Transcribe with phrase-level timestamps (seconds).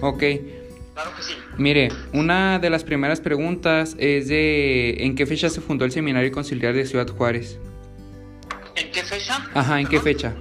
[0.00, 0.22] Ok.
[0.94, 1.36] Claro que sí.
[1.58, 6.32] Mire, una de las primeras preguntas es de ¿en qué fecha se fundó el Seminario
[6.32, 7.58] Conciliar de Ciudad Juárez?
[8.74, 9.46] ¿En qué fecha?
[9.54, 10.34] Ajá, ¿en qué fecha?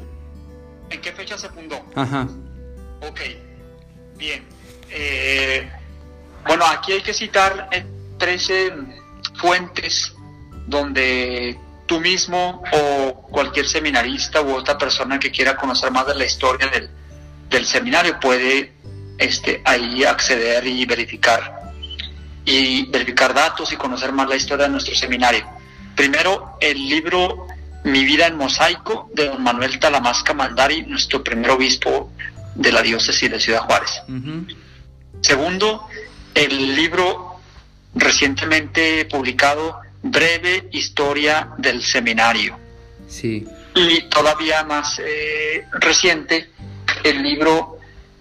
[0.89, 1.83] ¿En qué fecha se fundó?
[1.95, 2.27] Ajá.
[3.01, 3.19] Ok,
[4.17, 4.43] bien.
[4.91, 5.69] Eh,
[6.47, 7.85] bueno, aquí hay que citar eh,
[8.17, 8.73] 13
[9.35, 10.13] fuentes
[10.67, 16.25] donde tú mismo o cualquier seminarista u otra persona que quiera conocer más de la
[16.25, 16.89] historia del,
[17.49, 18.74] del seminario puede
[19.17, 21.65] este, ahí acceder y verificar
[22.45, 25.45] y verificar datos y conocer más la historia de nuestro seminario.
[25.95, 27.47] Primero, el libro
[27.83, 32.11] Mi vida en mosaico de don Manuel Talamasca Mandari, nuestro primer obispo
[32.53, 34.01] de la diócesis de Ciudad Juárez.
[35.21, 35.87] Segundo,
[36.33, 37.39] el libro
[37.95, 42.57] recientemente publicado Breve Historia del Seminario.
[43.07, 43.45] Sí.
[43.75, 46.49] Y todavía más eh, reciente,
[47.03, 47.74] el libro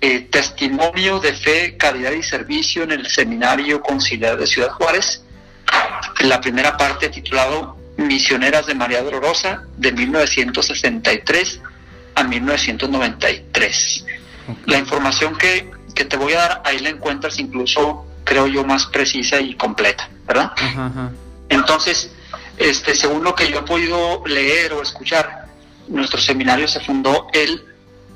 [0.04, 5.24] eh, Testimonio de Fe, Calidad y Servicio en el Seminario Conciliar de Ciudad Juárez.
[6.20, 11.60] La primera parte titulado Misioneras de María Dolorosa de 1963
[12.16, 14.04] a 1993.
[14.46, 14.58] ok.
[14.66, 18.84] La información que, que te voy a dar, ahí la encuentras incluso, creo yo, más
[18.84, 20.52] precisa y completa, ¿verdad?
[21.48, 22.10] Entonces,
[22.58, 25.46] este, según lo que yo he podido leer o escuchar,
[25.88, 27.64] nuestro seminario se fundó el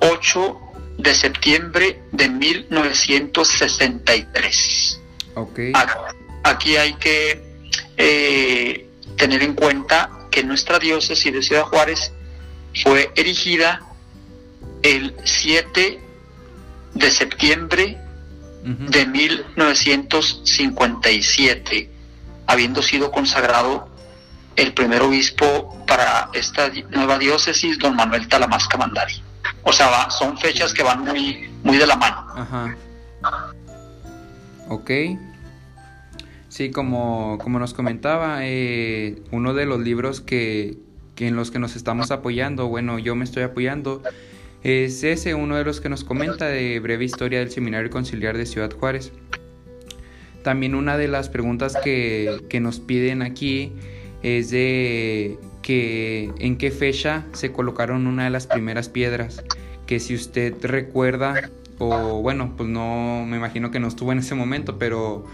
[0.01, 0.68] 8
[0.99, 5.01] de septiembre de 1963.
[5.35, 5.59] Ok.
[5.75, 7.43] Ac- Aquí hay que
[7.97, 12.13] eh, tener en cuenta que nuestra diócesis de Ciudad Juárez
[12.83, 13.81] fue erigida
[14.83, 15.99] el 7
[16.95, 17.99] de septiembre
[18.91, 21.91] de 1957,
[22.47, 23.89] habiendo sido consagrado
[24.57, 29.23] el primer obispo para esta nueva diócesis, don Manuel Talamasca Mandari.
[29.69, 32.25] O sea, son fechas que van muy, muy de la mano.
[32.35, 32.75] Ajá.
[34.71, 34.91] Ok.
[36.49, 40.79] Sí, como, como nos comentaba, eh, uno de los libros que,
[41.15, 44.03] que en los que nos estamos apoyando, bueno, yo me estoy apoyando,
[44.63, 48.47] es ese, uno de los que nos comenta de breve historia del Seminario Conciliar de
[48.47, 49.13] Ciudad Juárez.
[50.43, 53.75] También una de las preguntas que, que nos piden aquí
[54.23, 59.45] es de que en qué fecha se colocaron una de las primeras piedras,
[59.87, 64.35] que si usted recuerda, o bueno, pues no, me imagino que no estuvo en ese
[64.35, 65.27] momento, pero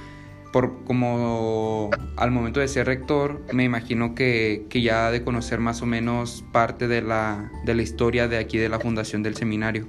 [0.52, 5.60] por como al momento de ser rector, me imagino que, que ya ha de conocer
[5.60, 9.36] más o menos parte de la, de la historia de aquí de la fundación del
[9.36, 9.86] seminario.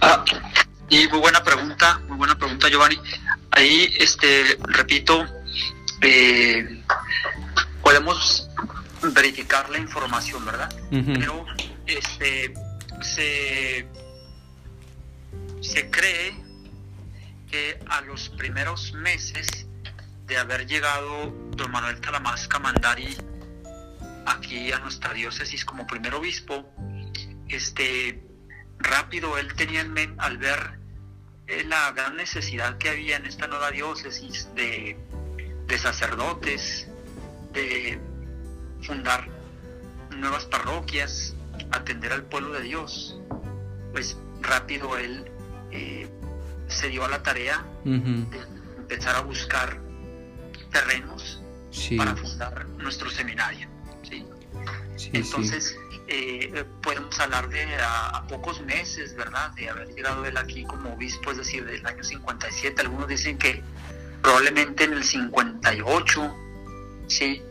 [0.00, 0.24] Ah,
[0.88, 2.98] y muy buena pregunta, muy buena pregunta, Giovanni.
[3.52, 5.24] Ahí, este, repito,
[6.02, 6.82] eh,
[7.84, 8.48] podemos
[9.02, 10.74] verificar la información, ¿verdad?
[10.90, 11.44] Pero,
[11.86, 12.54] este,
[13.02, 13.86] se,
[15.60, 16.34] se cree
[17.50, 19.66] que a los primeros meses
[20.26, 23.16] de haber llegado don Manuel Talamasca Mandari
[24.26, 26.68] aquí a nuestra diócesis como primer obispo,
[27.48, 28.24] este,
[28.78, 30.78] rápido él tenía en mente al ver
[31.46, 34.96] eh, la gran necesidad que había en esta nueva diócesis de,
[35.66, 36.88] de sacerdotes,
[37.52, 38.00] de
[38.82, 39.28] fundar
[40.16, 41.34] nuevas parroquias,
[41.70, 43.18] atender al pueblo de Dios,
[43.92, 45.24] pues rápido él
[45.70, 46.08] eh,
[46.68, 48.26] se dio a la tarea de
[48.78, 49.80] empezar a buscar
[50.70, 53.68] terrenos Sí, para fundar nuestro seminario.
[54.02, 54.26] ¿sí?
[55.12, 55.76] Entonces,
[56.08, 59.50] eh, podemos hablar de a, a pocos meses, ¿verdad?
[59.52, 62.80] De haber llegado él aquí como obispo, es decir, del año 57.
[62.80, 63.62] Algunos dicen que
[64.22, 66.36] probablemente en el 58,
[67.08, 67.42] ¿sí?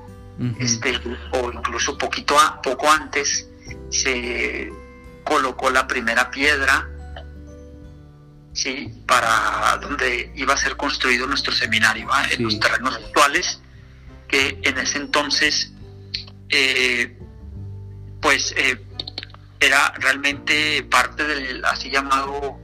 [0.59, 0.99] Este,
[1.31, 3.47] o incluso poquito a, poco antes,
[3.89, 4.69] se
[5.23, 6.89] colocó la primera piedra,
[8.53, 8.91] ¿sí?
[9.07, 12.23] Para donde iba a ser construido nuestro seminario, ¿va?
[12.25, 12.43] en Sí.
[12.43, 13.61] los terrenos actuales,
[14.27, 15.71] que en ese entonces,
[16.49, 17.17] eh,
[18.21, 18.81] pues, eh,
[19.59, 22.59] era realmente parte del así llamado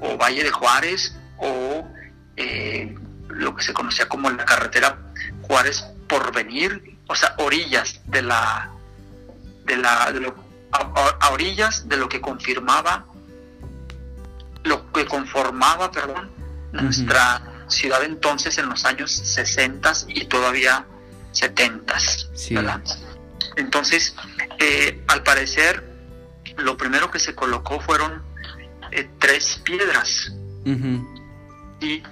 [0.00, 1.88] o Valle de Juárez o
[2.36, 2.94] eh,
[3.28, 4.98] lo que se conocía como la carretera
[5.42, 8.70] Juárez Porvenir, o sea, orillas de la,
[9.64, 10.36] de la, de lo-
[10.70, 13.04] a, orillas de lo que confirmaba,
[14.62, 16.30] lo que conformaba, perdón,
[16.72, 20.84] nuestra ciudad entonces en los años 60 y todavía
[21.32, 21.98] 70,
[22.34, 22.54] Sí.
[22.54, 22.80] ¿verdad?
[23.56, 24.14] Entonces,
[24.58, 25.84] eh, al parecer,
[26.58, 28.22] lo primero que se colocó fueron
[28.92, 30.32] eh, tres piedras
[31.80, 32.02] y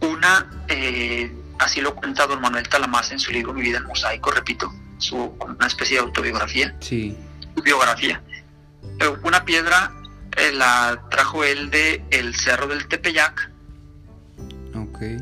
[0.00, 4.30] una, eh, así lo cuenta don Manuel Talamás en su libro Mi vida en mosaico,
[4.30, 7.16] repito, su una especie de autobiografía, Sí,
[7.62, 8.22] biografía.
[9.22, 9.92] Una piedra
[10.36, 13.50] eh, la trajo él de el Cerro del Tepeyac
[14.74, 15.16] Okay.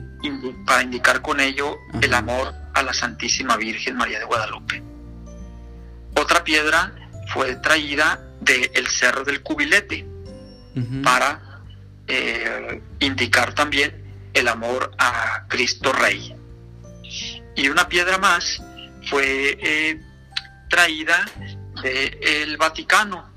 [0.67, 4.83] para indicar con ello el amor a la Santísima Virgen María de Guadalupe.
[6.15, 6.95] Otra piedra
[7.33, 10.07] fue traída del Cerro del Cubilete
[11.03, 11.63] para
[12.07, 14.06] eh, indicar también
[14.39, 16.35] el amor a Cristo Rey.
[17.55, 18.63] Y una piedra más
[19.09, 20.01] fue eh,
[20.69, 21.25] traída
[21.83, 23.31] del Vaticano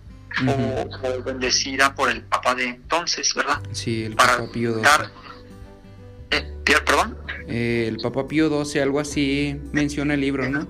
[0.47, 3.61] o, bendecida por el Papa de entonces, ¿verdad?
[3.71, 5.07] Sí, el Papa Pío XII.
[6.31, 6.53] Eh,
[6.85, 7.17] ¿Perdón?
[7.47, 10.67] el Papa Pío XII, algo así menciona el libro, ¿no?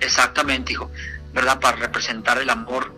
[0.00, 0.90] exactamente, hijo.
[1.32, 1.60] ¿verdad?
[1.60, 2.94] Para representar el amor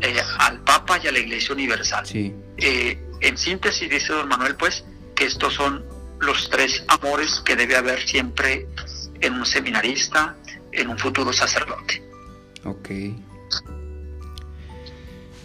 [0.00, 2.04] eh, al Papa y a la Iglesia Universal.
[2.12, 4.84] Eh, en síntesis, dice don Manuel, pues,
[5.14, 5.84] que estos son
[6.24, 8.66] los tres amores que debe haber siempre
[9.20, 10.36] en un seminarista,
[10.72, 12.02] en un futuro sacerdote.
[12.64, 12.90] Ok.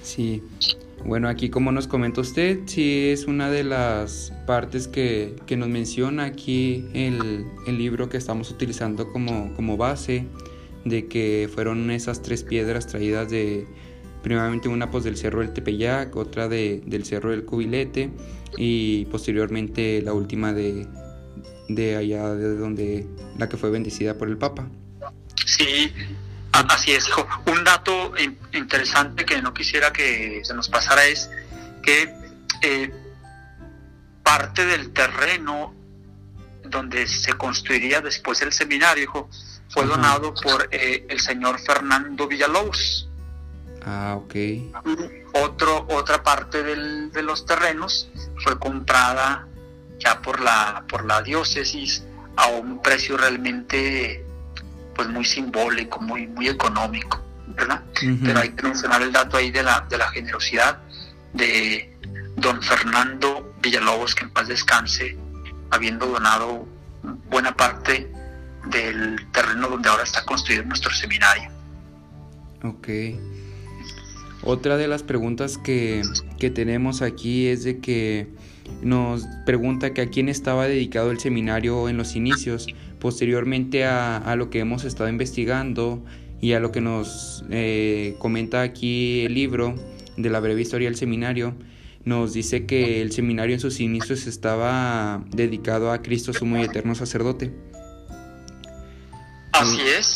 [0.04, 0.44] Sí.
[1.06, 6.26] Bueno, aquí como nos comenta usted, sí es una de las partes que, nos menciona
[6.26, 10.26] aquí el, el libro que estamos utilizando como, como base
[10.86, 13.66] de que fueron esas tres piedras traídas de
[14.21, 18.12] primeramente una pues del cerro del Tepeyac, otra de, del cerro del Cubilete
[18.57, 20.88] y posteriormente la última de,
[21.68, 23.07] de allá de donde
[23.38, 24.68] la que fue bendecida por el Papa.
[25.45, 25.94] Sí,
[26.51, 27.27] así es, hijo.
[27.48, 28.13] Un dato
[28.54, 31.30] interesante que no quisiera que se nos pasara es
[31.81, 32.13] que
[32.62, 32.92] eh,
[34.24, 35.74] parte del terreno
[36.63, 39.30] donde se construiría después el seminario, hijo,
[39.69, 43.09] fue donado por eh, el señor Fernando Villalobos.
[43.90, 44.36] Ah, ok.
[45.34, 48.10] Otro, otra parte del, de los terrenos
[48.44, 49.48] fue comprada
[49.98, 52.04] ya por la, por la diócesis
[52.38, 54.24] a un precio realmente
[54.96, 57.84] pues muy simbólico, muy, muy económico, ¿verdad?
[58.24, 60.80] Pero hay que mencionar el dato ahí de la, de la generosidad
[61.34, 61.98] de
[62.36, 65.18] don Fernando Villalobos, que en paz descanse,
[65.72, 66.68] habiendo donado
[67.30, 68.12] buena parte
[68.68, 71.50] del terreno donde ahora está construido nuestro seminario.
[72.64, 72.88] Ok.
[74.44, 76.02] Otra de las preguntas que,
[76.54, 78.28] tenemos aquí es de que
[78.82, 82.68] nos pregunta que a quién estaba dedicado el seminario en los inicios,
[83.00, 86.04] posteriormente a, lo que hemos estado investigando
[86.42, 89.76] y a lo que nos eh, comenta aquí el libro
[90.16, 91.56] de la breve historia del seminario,
[92.06, 96.96] nos dice que el seminario en sus inicios estaba dedicado a Cristo sumo y eterno
[96.96, 97.52] sacerdote.
[99.52, 100.16] Así es.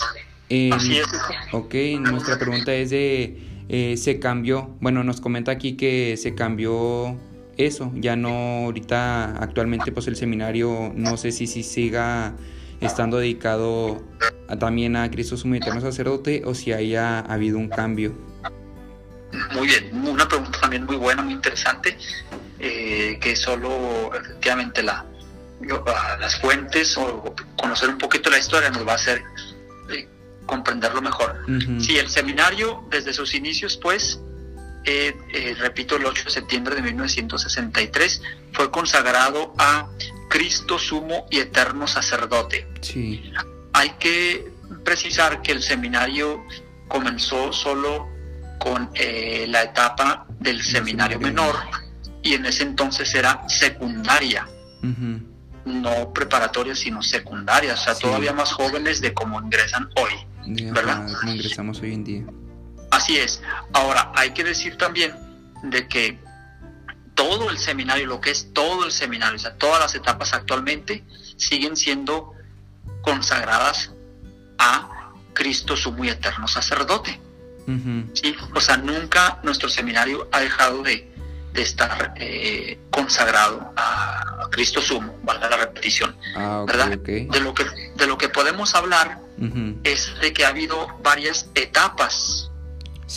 [0.71, 1.07] Así es.
[1.51, 3.37] Ok, nuestra pregunta es de,
[3.75, 4.69] eh, ¿se cambió?
[4.81, 7.17] Bueno, nos comenta aquí que se cambió
[7.57, 12.35] eso, ya no ahorita actualmente pues el seminario no sé si, si siga
[12.81, 14.03] estando dedicado
[14.59, 18.13] también a Cristo sumo eterno sacerdote o si haya habido un cambio.
[19.55, 21.97] Muy bien, una pregunta también muy buena, muy interesante,
[22.59, 25.03] eh, que solo efectivamente la,
[26.19, 29.23] las fuentes o conocer un poquito la historia nos va a hacer
[29.89, 30.07] eh,
[30.45, 31.45] comprenderlo mejor.
[31.79, 34.19] Si el seminario desde sus inicios, pues,
[34.85, 39.89] eh, eh, repito, el 8 de septiembre de 1963, fue consagrado a
[40.29, 42.67] Cristo sumo y eterno sacerdote.
[42.81, 43.31] Sí.
[43.73, 44.51] Hay que
[44.83, 46.43] precisar que el seminario
[46.87, 48.09] comenzó solo
[48.59, 48.89] con
[49.47, 51.55] la etapa del seminario menor
[52.21, 54.47] y en ese entonces era secundaria
[55.65, 60.11] no preparatorias, sino secundarias, o sea, todavía más jóvenes de cómo ingresan hoy,
[60.45, 61.07] ¿verdad?
[61.25, 62.25] Ingresamos hoy en día.
[62.91, 63.41] Así es.
[63.73, 65.13] Ahora, hay que decir también
[65.63, 66.19] de que
[67.15, 71.03] todo el seminario, lo que es todo el seminario, o sea, todas las etapas actualmente
[71.37, 72.33] siguen siendo
[73.01, 73.91] consagradas
[74.57, 77.19] a Cristo su muy eterno sacerdote.
[78.13, 78.35] ¿sí?
[78.53, 81.12] O sea, nunca nuestro seminario ha dejado de,
[81.53, 86.97] de estar eh, consagrado a Cristo sumo, valga la repetición, ah, ¿verdad?
[86.97, 89.19] De lo que de lo que podemos hablar
[89.83, 92.49] es de que ha habido varias etapas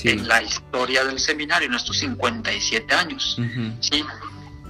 [0.02, 3.40] en la historia del seminario en estos 57 años,
[3.80, 4.04] ¿sí?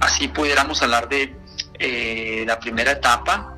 [0.01, 1.35] Así pudiéramos hablar de
[1.79, 3.57] eh, la primera etapa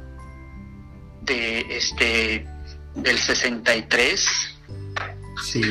[1.22, 2.46] de este
[2.94, 4.28] del 63
[5.44, 5.62] sí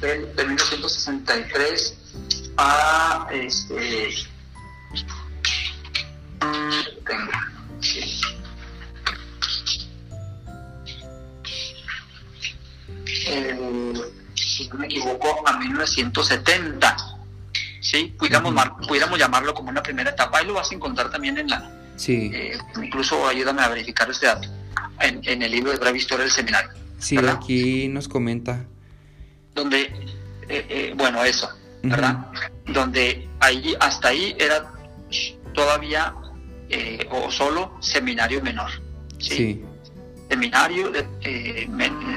[0.00, 1.94] de, 1963
[2.56, 4.08] a este
[7.06, 7.32] tengo.
[14.34, 16.96] Si no me equivoco a 1970
[17.80, 18.54] sí pudiéramos,
[18.86, 20.42] pudiéramos llamarlo como una primera etapa.
[20.42, 22.30] Y lo vas a encontrar también en la sí.
[22.32, 24.48] eh, incluso ayúdame a verificar este dato
[25.00, 28.64] en, en el libro de breve historia del seminario sí aquí nos comenta
[29.58, 29.82] donde,
[30.48, 31.50] eh, eh, bueno, eso,
[31.82, 32.26] ¿verdad?
[32.66, 34.72] Donde ahí, hasta ahí era
[35.52, 36.14] todavía
[36.68, 38.70] eh, o solo seminario menor.
[39.18, 39.64] Sí.
[40.28, 41.68] Seminario, de,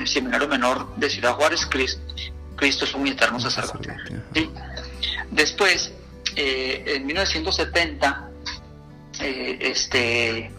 [0.05, 2.01] seminario menor de Ciudad Juárez, Cristo,
[2.57, 3.95] Cristo es un eterno sacerdote.
[4.33, 4.49] ¿sí?
[5.31, 5.93] Después,
[6.35, 8.29] en 1970,
[9.19, 10.51] este,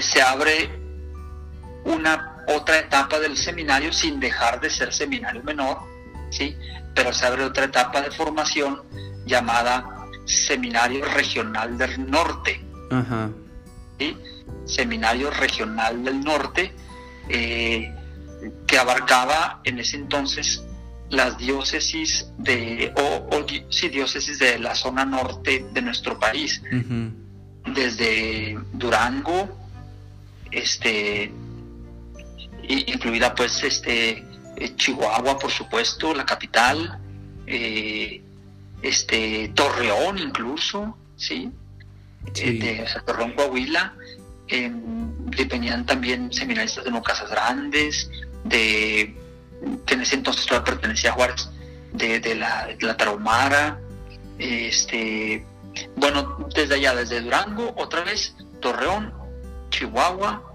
[0.00, 0.70] se abre
[1.84, 5.78] una otra etapa del seminario sin dejar de ser seminario menor,
[6.30, 6.56] ¿sí?
[6.94, 8.82] pero se abre otra etapa de formación
[9.24, 12.60] llamada Seminario Regional del Norte.
[14.64, 16.72] Seminario Regional del Norte,
[17.28, 17.94] eh,
[18.66, 20.64] que abarcaba en ese entonces
[21.10, 23.42] las diócesis de, o,
[23.90, 26.62] diócesis de la zona norte de nuestro país,
[27.66, 29.48] desde Durango,
[30.50, 31.30] este,
[32.86, 34.24] incluida pues este,
[34.56, 36.98] eh, Chihuahua, por supuesto, la capital,
[37.46, 38.22] eh,
[38.82, 41.50] este Torreón incluso, ¿sí?
[42.32, 42.58] sí.
[42.58, 43.94] De, Torreón, Coahuila,
[45.36, 48.10] dependían también seminaristas de no casas grandes,
[48.44, 49.16] de
[49.86, 51.48] que en ese entonces todavía pertenecía a Juárez,
[51.92, 53.80] de, la, de la Tarahumara,
[54.38, 55.46] este,
[55.96, 59.12] bueno, desde allá, desde Durango, otra vez, Torreón,
[59.70, 60.51] Chihuahua,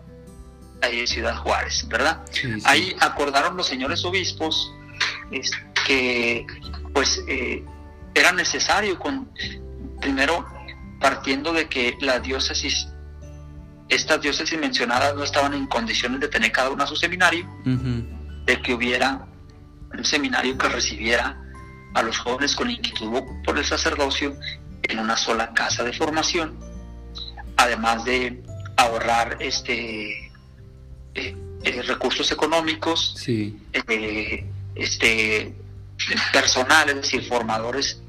[0.81, 2.23] ahí Ciudad Juárez, ¿verdad?
[2.63, 4.73] Ahí acordaron los señores obispos
[5.85, 6.45] que,
[6.93, 7.63] pues, eh,
[8.13, 9.31] era necesario, con,
[10.01, 10.45] primero
[10.99, 12.87] partiendo de que la diócesis,
[13.89, 18.73] estas diócesis mencionadas no estaban en condiciones de tener cada una su seminario, de que
[18.73, 19.27] hubiera
[19.95, 21.41] un seminario que recibiera
[21.93, 24.35] a los jóvenes con inquietud por el sacerdocio
[24.83, 26.57] en una sola casa de formación,
[27.55, 28.43] además de
[28.75, 30.26] ahorrar este
[31.17, 34.45] eh, eh, recursos económicos, eh,
[34.75, 35.53] este
[36.31, 37.99] personal, es decir, formadores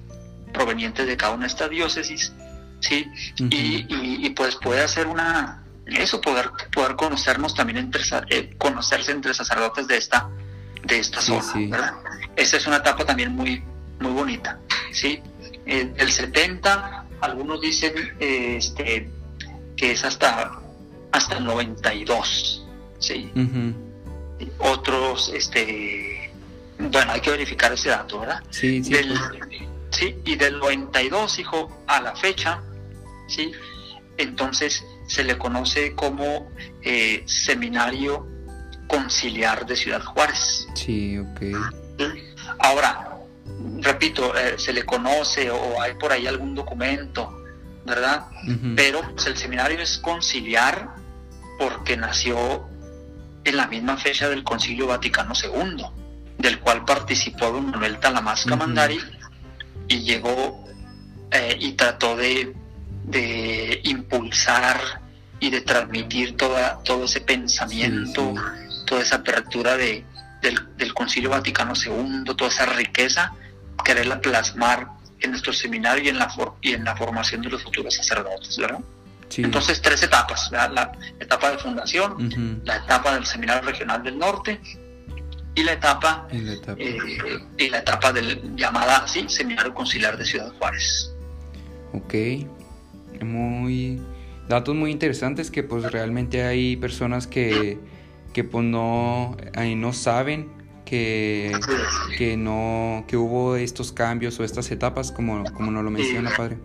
[0.52, 2.32] provenientes de cada una de estas diócesis,
[2.80, 3.06] ¿sí?
[3.38, 9.88] y, pues puede hacer una, eso, poder, poder conocernos también entre, eh, conocerse entre sacerdotes
[9.88, 10.28] de esta,
[10.84, 11.94] de esta zona, ¿verdad?
[12.36, 13.62] Esa es una etapa también muy,
[13.98, 14.60] muy bonita,
[14.92, 15.22] ¿sí?
[15.66, 19.10] El, 70, algunos dicen este,
[19.76, 20.60] que es hasta,
[21.12, 22.67] hasta el 92,
[22.98, 23.30] ¿sí?
[24.58, 26.30] Otros, este,
[26.78, 28.42] bueno, hay que verificar ese dato, ¿verdad?
[28.50, 28.94] Sí, sí.
[29.90, 30.16] ¿sí?
[30.24, 32.60] Y del 92, hijo, a la fecha,
[33.26, 33.52] ¿sí?
[34.16, 36.50] Entonces se le conoce como
[36.82, 38.26] eh, Seminario
[38.86, 40.66] Conciliar de Ciudad Juárez.
[40.74, 41.42] Sí, ok.
[42.58, 43.18] Ahora,
[43.80, 47.44] repito, eh, se le conoce o hay por ahí algún documento,
[47.84, 48.26] ¿verdad?
[48.76, 50.94] Pero pues, el seminario es conciliar
[51.58, 52.67] porque nació
[53.44, 55.84] en la misma fecha del Concilio Vaticano II,
[56.38, 58.98] del cual participó don Manuel Talamasca Mandari
[59.88, 60.64] y llegó
[61.30, 62.54] eh, y trató de,
[63.84, 65.02] impulsar
[65.40, 68.34] y de transmitir toda, todo ese pensamiento,
[68.86, 70.04] toda esa apertura de,
[70.42, 73.32] del, Concilio Vaticano II, toda esa riqueza,
[73.84, 74.88] quererla plasmar
[75.20, 78.80] en nuestro seminario y en la, y en la formación de los futuros sacerdotes, ¿verdad?
[79.36, 84.60] Entonces, tres etapas, la etapa de fundación, la etapa del Seminario Regional del Norte
[85.54, 90.24] y la etapa, y la etapa, eh, la etapa del, llamada así Seminario Conciliar de
[90.24, 91.12] Ciudad Juárez.
[91.92, 92.14] Ok,
[93.22, 94.00] muy
[94.48, 97.78] datos muy interesantes que pues realmente hay personas que,
[98.32, 100.48] que pues no, ahí no saben
[100.84, 101.52] que,
[102.16, 106.58] que no que hubo estos cambios o estas etapas como, como nos lo menciona padre.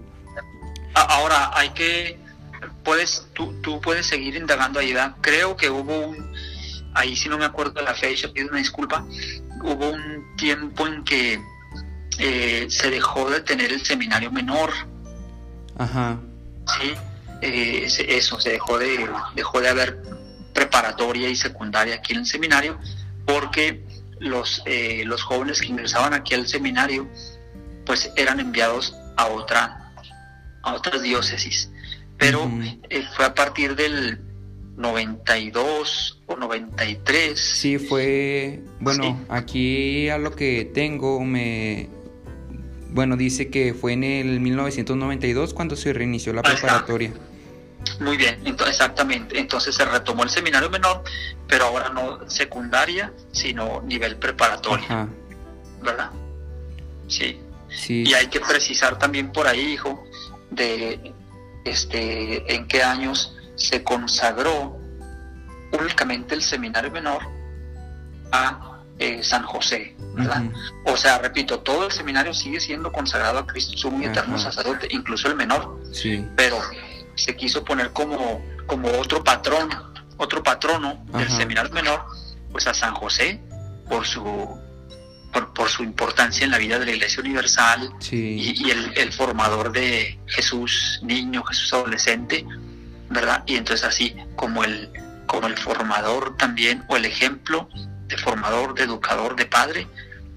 [0.94, 2.23] Ahora hay que
[2.84, 6.34] puedes tú, tú puedes seguir indagando ahí, Creo que hubo un
[6.94, 9.06] ahí sí no me acuerdo de la fecha, pido una disculpa,
[9.64, 11.42] hubo un tiempo en que
[12.20, 14.72] eh, se dejó de tener el seminario menor.
[15.78, 16.20] Ajá.
[16.80, 16.94] Sí,
[17.42, 20.02] eh, eso, se dejó de, dejó de haber
[20.54, 22.80] preparatoria y secundaria aquí en el seminario,
[23.26, 23.84] porque
[24.20, 27.08] los, eh, los jóvenes que ingresaban aquí al seminario,
[27.86, 29.92] pues eran enviados a otra,
[30.62, 31.70] a otras diócesis.
[32.24, 32.50] Pero
[33.16, 34.20] fue a partir del
[34.78, 37.40] 92 o 93.
[37.40, 41.90] Sí, fue, bueno, aquí a lo que tengo me,
[42.90, 47.12] bueno, dice que fue en el 1992 cuando se reinició la preparatoria.
[48.00, 49.38] Muy bien, entonces, exactamente.
[49.40, 51.04] Entonces se retomó el seminario menor,
[51.48, 55.10] pero ahora no secundaria, sino nivel preparatoria.
[55.82, 56.12] ¿Verdad?
[57.08, 57.40] Sí.
[57.70, 58.04] sí.
[58.08, 60.04] Y hay que precisar también por ahí, hijo,
[60.50, 61.14] de
[61.66, 64.78] este en qué años se consagró
[65.72, 67.22] únicamente el seminario menor
[68.32, 70.44] a eh, San José, ¿verdad?
[70.86, 74.88] O sea, repito, todo el seminario sigue siendo consagrado a Cristo, su muy eterno sacerdote,
[74.92, 75.80] incluso el menor.
[75.92, 76.26] Sí.
[76.36, 76.60] Pero
[77.16, 79.70] se quiso poner como, como otro patrón,
[80.18, 82.06] otro patrono del seminario menor,
[82.52, 83.42] pues a San José,
[83.90, 84.24] por su
[85.34, 90.20] por, su importancia en la vida de la Iglesia Universal y, el, el, formador de
[90.28, 92.46] Jesús niño, Jesús adolescente,
[93.10, 93.44] ¿verdad?
[93.48, 94.90] Y entonces así como el,
[95.26, 97.68] como el formador también, o el ejemplo
[98.08, 99.88] de formador, de educador, de padre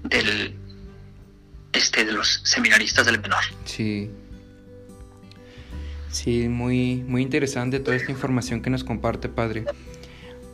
[0.03, 0.55] del
[1.73, 3.43] este de los seminaristas del menor.
[3.65, 4.09] Sí.
[6.11, 9.65] Sí, muy, muy interesante toda esta información que nos comparte, padre.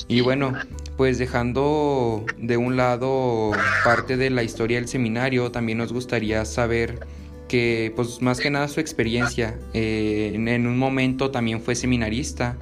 [0.09, 0.53] Y bueno,
[0.97, 3.51] pues dejando de un lado
[3.83, 7.00] parte de la historia del seminario, también nos gustaría saber
[7.47, 12.57] que, pues más que nada su experiencia, eh, en, un momento también fue seminarista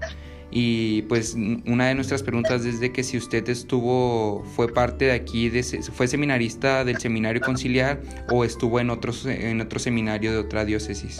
[0.49, 1.35] y pues
[1.65, 5.63] una de nuestras preguntas es de que si usted estuvo, fue parte de aquí, de,
[5.63, 11.19] fue seminarista del seminario conciliar o estuvo en, otros, en otro seminario de otra diócesis.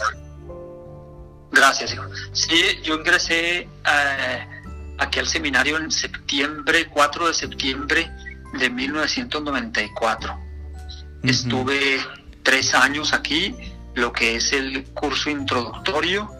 [1.50, 2.04] Gracias, hijo.
[2.32, 3.60] Sí, yo ingresé...
[3.60, 4.61] Eh,
[4.98, 8.10] aquí al seminario en septiembre, 4 de septiembre
[8.58, 10.38] de 1994.
[11.22, 12.00] Estuve
[12.42, 13.54] tres años aquí,
[13.94, 16.30] lo que es el curso introductorio,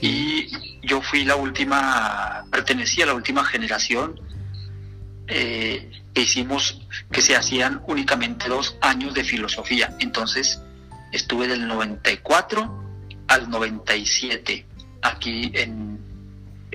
[0.00, 0.48] y
[0.86, 4.20] yo fui la última, pertenecía a la última generación
[5.28, 9.96] eh, que hicimos, que se hacían únicamente dos años de filosofía.
[10.00, 10.60] Entonces
[11.12, 12.84] estuve del 94
[13.28, 14.66] al 97
[15.02, 15.95] aquí en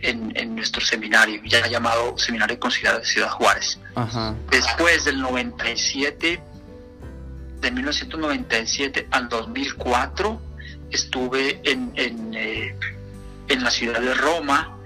[0.01, 3.79] en, nuestro seminario, ya llamado Seminario Conciliar de Ciudad Juárez.
[4.49, 6.41] Después del 97,
[7.59, 10.41] de 1997 al 2004,
[10.91, 12.75] estuve en, en, eh,
[13.47, 14.77] en la ciudad de Roma,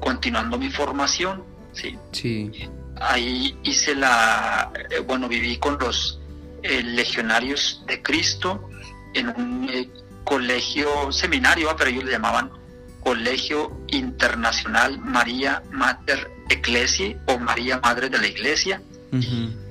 [0.00, 1.44] continuando mi formación.
[1.72, 1.98] ¿sí?
[2.12, 2.68] Sí.
[3.00, 6.20] Ahí hice la, eh, bueno, viví con los
[6.62, 8.68] eh, legionarios de Cristo
[9.14, 9.90] en un
[10.24, 12.59] colegio, seminario, pero ellos le llamaban
[13.00, 18.82] Colegio Internacional María Mater Ecclesiae o María Madre de la Iglesia,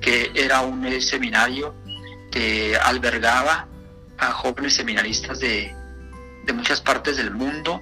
[0.00, 1.74] que era un eh, seminario
[2.30, 3.68] que albergaba
[4.18, 5.74] a jóvenes seminaristas de,
[6.54, 7.80] muchas partes del mundo,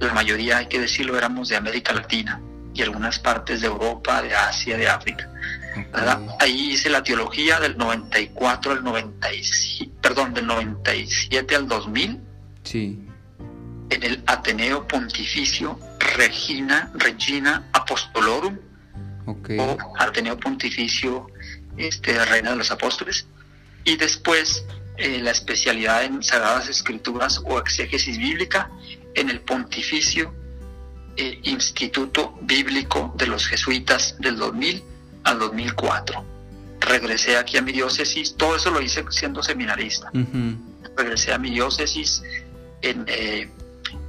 [0.00, 2.40] la mayoría, hay que decirlo, éramos de América Latina
[2.72, 5.30] y algunas partes de Europa, de Asia, de África.
[6.40, 12.20] Ahí hice la teología del 94 al 97, perdón, del 97 al 2000.
[12.64, 13.05] Sí
[13.90, 15.78] en el Ateneo Pontificio
[16.16, 18.58] Regina, Regina Apostolorum,
[19.26, 21.26] o Ateneo Pontificio
[21.76, 23.26] este, Reina de los Apóstoles,
[23.84, 24.64] y después
[24.96, 28.70] eh, la especialidad en Sagradas Escrituras o exégesis bíblica
[29.14, 30.34] en el Pontificio
[31.16, 34.82] eh, Instituto Bíblico de los Jesuitas del 2000
[35.24, 36.24] al 2004.
[36.80, 40.10] Regresé aquí a mi diócesis, todo eso lo hice siendo seminarista.
[40.96, 42.22] Regresé a mi diócesis
[42.82, 43.50] en eh,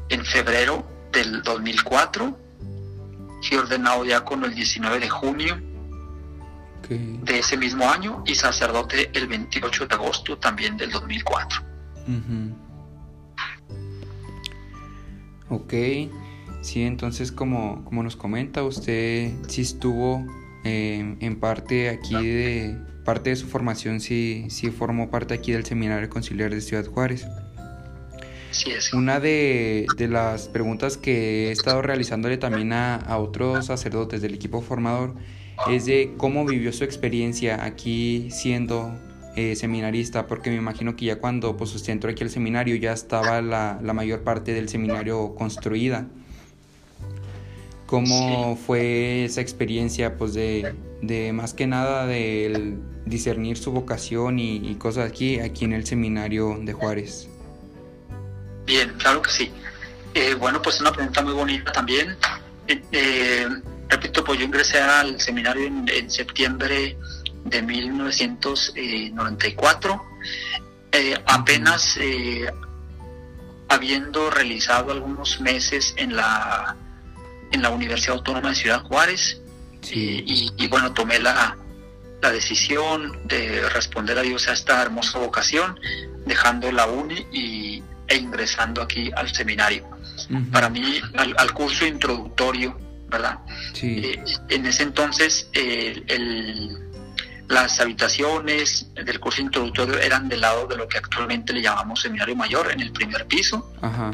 [0.10, 2.38] en febrero del 2004.
[3.48, 5.62] Fui ordenado diácono el 19 de junio
[6.90, 11.62] de ese mismo año y sacerdote el 28 de agosto también del 2004.
[15.50, 15.74] Ok,
[16.62, 20.26] sí, entonces como, como nos comenta, usted sí estuvo
[20.64, 25.66] eh, en parte aquí de parte de su formación, sí, sí formó parte aquí del
[25.66, 27.26] Seminario Conciliar de Ciudad Juárez.
[28.94, 35.16] Una de, las preguntas que he estado realizándole también a, otros sacerdotes del equipo formador
[35.70, 38.94] es de cómo vivió su experiencia aquí siendo
[39.36, 42.94] eh, seminarista, porque me imagino que ya cuando pues, usted entró aquí al seminario ya
[42.94, 46.08] estaba la, mayor parte del seminario construida.
[47.86, 54.76] ¿Cómo fue esa experiencia pues de, más que nada de discernir su vocación y, y
[54.76, 57.30] cosas aquí, aquí en el seminario de Juárez?
[58.68, 59.50] Bien, claro que sí.
[60.14, 62.18] Eh, bueno, pues una pregunta muy bonita también.
[62.68, 63.48] Eh, eh,
[63.88, 66.98] repito, pues yo ingresé al seminario en, septiembre
[67.46, 70.06] de 1994.
[71.28, 71.98] apenas
[73.70, 76.76] habiendo realizado algunos meses en la,
[77.54, 79.40] en la Universidad Autónoma de Ciudad Juárez.
[79.90, 81.56] Y, bueno, tomé la,
[82.22, 85.80] la decisión de responder a Dios a esta hermosa vocación,
[86.26, 89.90] dejando la uni y e ingresando aquí al seminario.
[90.52, 93.40] Para mí, al, curso introductorio, ¿verdad?
[93.82, 95.50] Eh, en ese entonces,
[97.48, 102.36] las habitaciones del curso introductorio eran del lado de lo que actualmente le llamamos seminario
[102.36, 103.74] mayor, en el primer piso.
[103.82, 104.12] Ajá.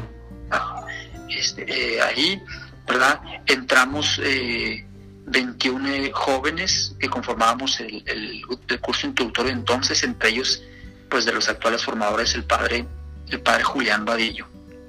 [1.28, 2.40] Este, eh, ahí,
[2.86, 3.20] ¿verdad?
[3.46, 4.86] Entramos, eh,
[5.26, 10.62] 21 jóvenes que conformábamos el, el, curso introductorio entonces, entre ellos,
[11.08, 12.86] pues de los actuales formadores, el padre,
[13.30, 14.46] el padre Julián Vadillo.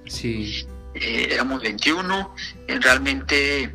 [0.08, 0.66] Sí.
[0.94, 2.36] Eh, éramos 21,
[2.68, 3.74] realmente,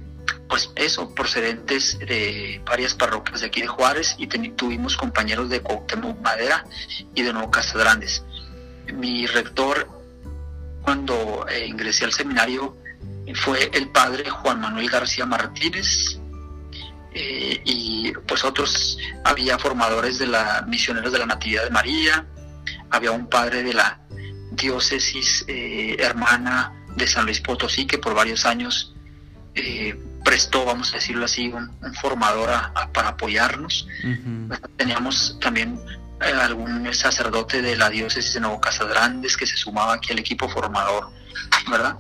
[0.48, 6.20] pues eso, procedentes de varias parroquias de aquí de Juárez y tuvimos compañeros de Cuauhtémoc
[6.20, 6.64] Madera
[7.14, 8.24] y de Nuevo Grandes.
[8.94, 9.88] Mi rector,
[10.82, 12.76] cuando eh, ingresé al seminario,
[13.34, 16.18] fue el padre Juan Manuel García Martínez,
[17.12, 22.26] eh, y pues otros, había formadores de la misioneros de la Natividad de María,
[22.90, 24.00] había un padre de la
[24.60, 28.94] diócesis eh, hermana de San Luis Potosí que por varios años
[29.54, 31.70] eh, prestó, vamos a decirlo así, un,
[32.00, 32.50] formador
[32.92, 33.88] para apoyarnos.
[34.76, 35.80] Teníamos también
[36.20, 41.10] algún sacerdote de la diócesis de Nuevo Casadrandes que se sumaba aquí al equipo formador,
[41.70, 41.96] ¿verdad?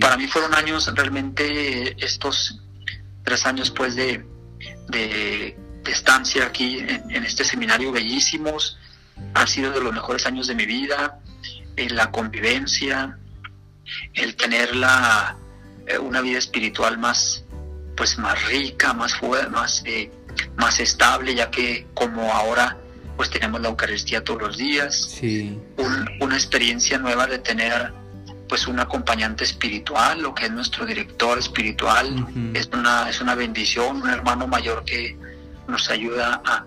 [0.00, 2.60] Para mí fueron años realmente estos
[3.24, 4.24] tres años pues de,
[4.88, 8.78] de, estancia aquí en, este seminario bellísimos.
[9.34, 11.18] Han sido de los mejores años de mi vida.
[11.76, 13.18] La convivencia,
[14.14, 15.36] el tener la,
[15.86, 17.44] eh, una vida espiritual más,
[17.96, 20.10] pues más rica, más fuerte, más, eh,
[20.56, 22.78] más estable, ya que como ahora
[23.16, 25.20] pues tenemos la Eucaristía todos los días.
[26.20, 27.92] una experiencia nueva de tener
[28.48, 34.02] pues un acompañante espiritual, lo que es nuestro director espiritual, es, una, es una bendición,
[34.02, 35.16] un hermano mayor que
[35.68, 36.66] nos ayuda a,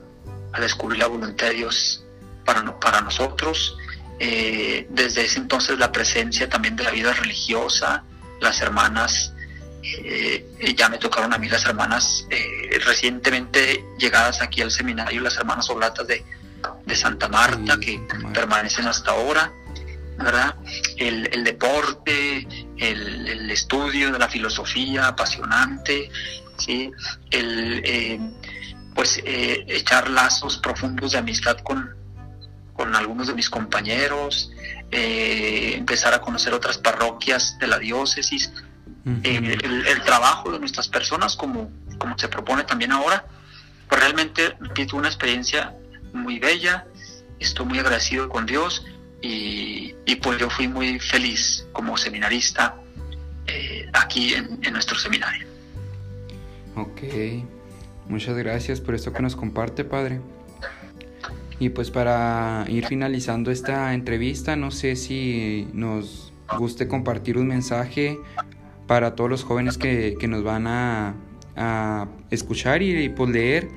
[0.60, 2.04] descubrir la voluntad de Dios
[2.44, 3.78] para, para nosotros.
[4.20, 8.04] Eh, desde ese entonces la presencia también de la vida religiosa,
[8.40, 9.34] las hermanas,
[9.84, 15.38] eh, ya me tocaron a mí las hermanas eh, recientemente llegadas aquí al seminario, las
[15.38, 16.24] hermanas oblatas de,
[16.96, 18.02] Santa Marta, que
[18.34, 19.52] permanecen hasta ahora.
[20.18, 20.56] ¿verdad?
[20.96, 22.48] El, deporte,
[22.78, 26.10] el, estudio de la filosofía apasionante,
[26.58, 26.90] ¿sí?
[27.32, 28.20] El, eh,
[28.96, 32.05] pues echar lazos profundos de amistad con,
[32.76, 34.52] con algunos de mis compañeros,
[34.92, 38.52] eh, empezar a conocer otras parroquias de la diócesis,
[39.24, 43.26] el, trabajo de nuestras personas como, como se propone también ahora,
[43.88, 45.76] pues realmente, repito, una experiencia
[46.14, 46.86] muy bella,
[47.40, 48.86] estoy muy agradecido con Dios
[49.22, 52.76] y, pues yo fui muy feliz como seminarista
[53.48, 55.48] eh, aquí en, nuestro seminario.
[56.76, 57.02] Ok,
[58.08, 60.20] muchas gracias por esto que nos comparte, Padre.
[61.60, 68.18] Y pues para ir finalizando esta entrevista, no sé si nos guste compartir un mensaje
[68.88, 71.16] para todos los jóvenes que, nos van a,
[72.30, 73.70] escuchar y, y pues leer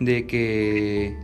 [0.00, 1.14] de que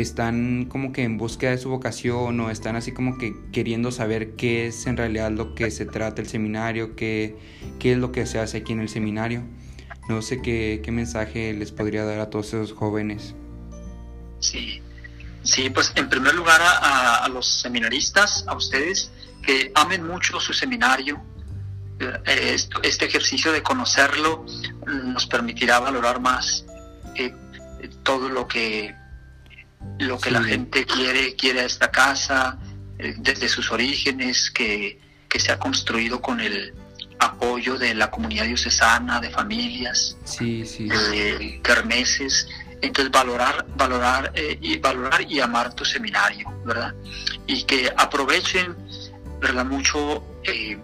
[0.00, 4.32] están como que en búsqueda de su vocación o están así como que queriendo saber
[4.32, 7.36] qué es en realidad lo que se trata el seminario, qué,
[7.78, 9.42] qué es lo que se hace aquí en el seminario.
[10.08, 13.34] No sé qué, qué mensaje les podría dar a todos esos jóvenes.
[14.38, 14.80] Sí,
[15.48, 19.10] sí, pues en primer lugar a, a los seminaristas, a ustedes,
[19.42, 21.22] que amen mucho su seminario.
[22.00, 24.44] Eh, este ejercicio de conocerlo
[24.86, 26.64] nos permitirá valorar más
[27.16, 27.34] eh,
[28.04, 28.94] todo lo que
[29.98, 32.58] lo que la gente quiere, quiere a esta casa,
[32.98, 35.00] eh, desde sus orígenes, que,
[35.38, 36.74] se ha construido con el
[37.20, 40.88] apoyo de la comunidad diocesana, de familias, sí, sí.
[40.88, 42.48] de kermeses.
[42.80, 46.94] Entonces valorar, valorar eh, y valorar y amar tu seminario, ¿verdad?
[47.46, 48.76] Y que aprovechen,
[49.40, 49.64] ¿verdad?
[49.64, 50.78] Mucho eh,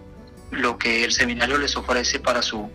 [0.51, 2.69] lo que el seminario les ofrece para su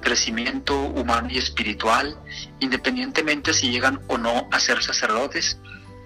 [0.00, 2.16] crecimiento humano y espiritual,
[2.60, 5.58] independientemente si llegan o no a ser sacerdotes.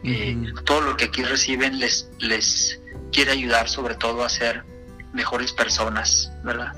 [0.03, 2.81] Eh, todo lo que aquí reciben les, les
[3.13, 4.65] quiere ayudar sobre todo a ser
[5.13, 6.73] mejores personas, ¿verdad?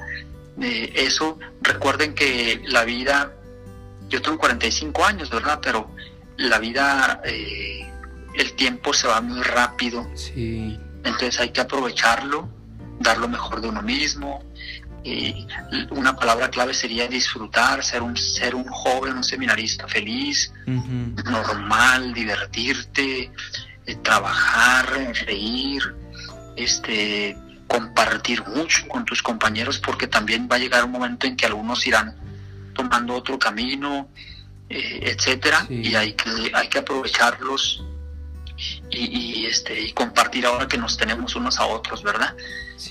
[0.60, 3.32] Eh, eso, recuerden que la vida,
[4.12, 5.58] yo tengo 45 años, ¿verdad?
[5.62, 5.90] Pero
[6.36, 7.90] la vida, eh,
[8.34, 10.06] el tiempo se va muy rápido.
[10.14, 10.78] Sí.
[11.02, 12.48] Entonces hay que aprovecharlo,
[13.00, 14.44] dar lo mejor de uno mismo,
[15.02, 15.46] y
[15.90, 23.32] una palabra clave sería disfrutar, ser un, ser un joven, un seminarista feliz, normal, divertirte,
[23.86, 24.86] eh, trabajar,
[25.26, 25.82] reír,
[26.54, 31.46] este, compartir mucho con tus compañeros, porque también va a llegar un momento en que
[31.46, 32.14] algunos irán
[32.74, 34.08] tomando otro camino,
[34.68, 37.84] eh, etcétera, y hay que, hay que aprovecharlos
[38.90, 42.34] y, este, y compartir ahora que nos tenemos unos a otros, ¿verdad?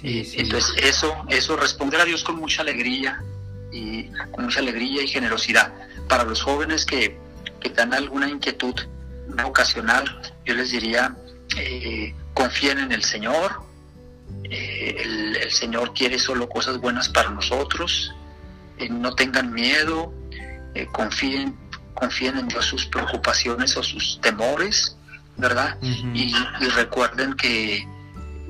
[0.03, 3.21] Entonces eso, eso, responder a Dios con mucha alegría
[3.71, 5.73] y con mucha alegría y generosidad.
[6.07, 7.17] Para los jóvenes que,
[7.59, 8.75] que dan alguna inquietud
[9.45, 11.15] ocasional, yo les diría,
[11.57, 13.63] eh, confíen en el Señor,
[14.43, 18.13] eh, el, Señor quiere solo cosas buenas para nosotros,
[18.81, 20.11] eh, no tengan miedo,
[20.73, 21.55] eh, confíen,
[21.93, 24.97] confíen en Dios sus preocupaciones o sus temores,
[25.37, 25.77] ¿verdad?
[25.81, 26.33] y,
[26.75, 27.87] recuerden que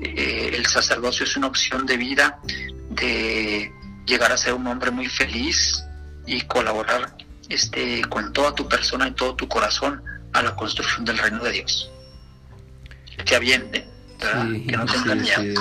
[0.00, 2.38] eh, el sacerdocio es una opción de vida,
[2.90, 3.70] de
[4.06, 5.84] llegar a ser un hombre muy feliz
[6.26, 7.14] y colaborar
[7.48, 11.52] este, con toda tu persona y todo tu corazón a la construcción del reino de
[11.52, 11.90] Dios.
[13.26, 13.86] Que aviente,
[14.66, 15.60] que no tengan miedo.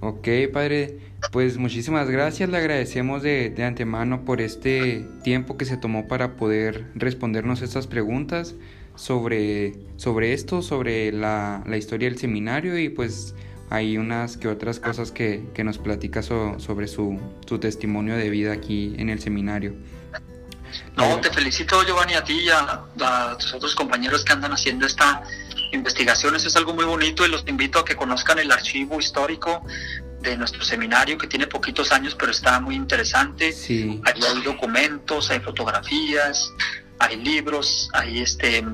[0.00, 5.76] Ok, padre, pues muchísimas gracias, le agradecemos de, de, antemano por este tiempo que se
[5.76, 8.54] tomó para poder respondernos estas preguntas
[8.94, 13.34] sobre, sobre esto, sobre la, la historia del seminario y pues
[13.72, 18.52] hay unas que otras cosas que, que nos platica sobre su, su, testimonio de vida
[18.52, 19.74] aquí en el seminario.
[20.94, 22.84] No, te felicito Giovanni a ti y a,
[23.38, 25.22] tus otros compañeros que andan haciendo esta
[25.72, 26.36] investigación.
[26.36, 29.64] Eso es algo muy bonito y los invito a que conozcan el archivo histórico
[30.22, 33.52] de nuestro seminario que tiene poquitos años pero está muy interesante.
[33.52, 34.00] Sí.
[34.04, 36.50] Ahí hay documentos, hay fotografías,
[36.98, 38.64] hay libros, hay este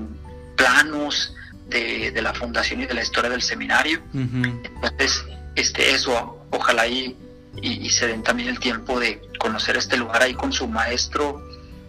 [0.57, 1.35] planos
[1.69, 4.01] de, de la fundación y de la historia del seminario.
[4.13, 7.17] Entonces, este, eso, ojalá y,
[7.63, 11.43] y, se den también el tiempo de conocer este lugar ahí con su maestro.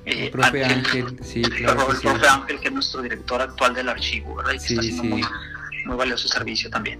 [0.06, 1.91] Eh, el profe Ángel, sí, claro.
[1.91, 4.54] El profe Ángel, que es nuestro director actual del archivo, ¿verdad?
[4.54, 5.24] Y que está haciendo muy,
[5.86, 7.00] muy valioso servicio también.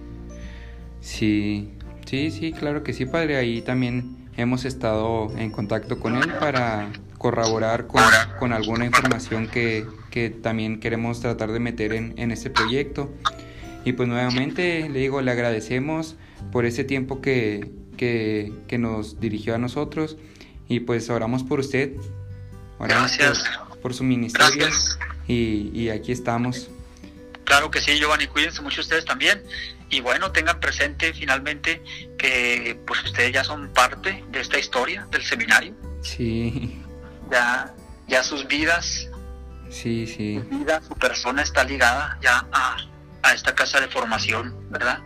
[1.02, 1.74] Sí,
[2.10, 3.38] sí, sí, claro que sí, padre.
[3.38, 8.02] Ahí también hemos estado en contacto con él para corroborar con,
[8.40, 13.14] con alguna información que, que, también queremos tratar de meter en, en este proyecto.
[13.86, 16.16] Y pues nuevamente le digo, le agradecemos
[16.52, 20.18] por ese tiempo que, que, que nos dirigió a nosotros
[20.68, 21.94] y pues oramos por usted,
[22.80, 23.44] oramos Gracias.
[23.82, 24.68] Por, su ministerio
[25.28, 26.70] y, y, aquí estamos.
[27.46, 29.42] Claro que sí, Giovanni, cuídense mucho ustedes también
[29.90, 31.82] y bueno, tengan presente finalmente
[32.18, 35.74] que pues ustedes ya son parte de esta historia del seminario.
[36.02, 36.80] Sí
[37.32, 37.74] ya,
[38.08, 39.08] ya sus vidas,
[39.70, 40.42] sí, sí.
[40.42, 42.78] Su, vida, su persona está ligada ya a,
[43.24, 45.00] a esta casa de formación, ¿verdad?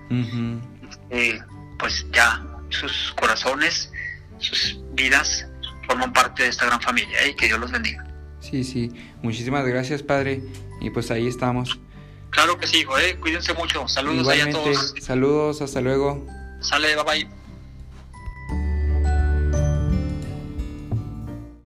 [1.10, 1.40] Eh,
[1.80, 3.92] pues ya sus corazones,
[4.40, 5.48] sus vidas
[5.88, 8.06] forman parte de esta gran familia y que Dios los bendiga.
[8.40, 8.92] Sí, sí,
[9.22, 10.42] muchísimas gracias Padre
[10.82, 11.80] y pues ahí estamos.
[12.34, 13.16] Claro que sí, hijo, ¿eh?
[13.20, 14.96] cuídense mucho, saludos a todos.
[15.00, 16.26] Saludos, hasta luego.
[16.62, 17.43] Sale, bye bye.